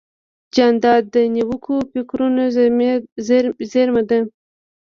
[0.55, 2.43] جانداد د نیکو فکرونو
[3.71, 4.19] زېرمه ده.